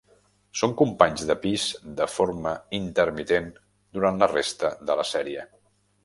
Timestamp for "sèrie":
5.11-5.45